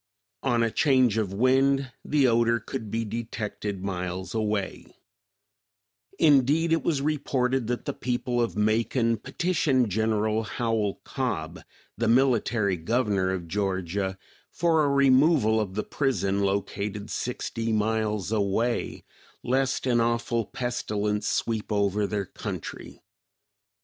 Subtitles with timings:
[0.41, 4.95] On a change of wind the odor could be detected miles away;
[6.17, 11.59] indeed it was reported that the people of Macon petitioned General Howell Cobb,
[11.99, 14.17] the military governor of Georgia,
[14.49, 19.03] for a removal of the prison located sixty miles away,
[19.43, 23.03] lest an awful pestilence sweep over their country!